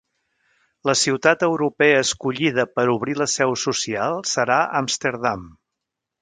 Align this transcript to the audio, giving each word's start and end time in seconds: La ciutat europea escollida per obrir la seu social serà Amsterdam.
La 0.89 0.93
ciutat 1.01 1.45
europea 1.47 1.99
escollida 2.05 2.65
per 2.79 2.85
obrir 2.95 3.15
la 3.23 3.27
seu 3.35 3.53
social 3.65 4.19
serà 4.31 4.57
Amsterdam. 4.81 5.47